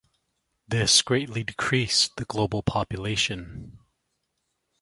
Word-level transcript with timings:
This 0.67 1.03
greatly 1.03 1.43
decreased 1.43 2.15
the 2.15 2.25
global 2.25 2.63
population. 2.63 3.77